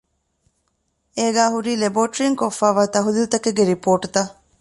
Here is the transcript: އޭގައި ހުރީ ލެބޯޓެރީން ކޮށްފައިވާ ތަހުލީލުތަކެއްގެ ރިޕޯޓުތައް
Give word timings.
އޭގައި 1.17 1.51
ހުރީ 1.53 1.71
ލެބޯޓެރީން 1.81 2.37
ކޮށްފައިވާ 2.39 2.83
ތަހުލީލުތަކެއްގެ 2.93 3.63
ރިޕޯޓުތައް 3.69 4.31